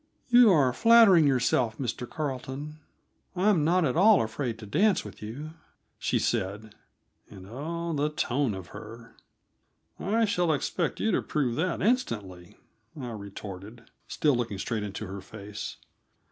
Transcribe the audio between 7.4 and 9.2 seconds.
oh, the tone of her!